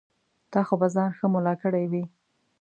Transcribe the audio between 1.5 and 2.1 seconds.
کړی وي.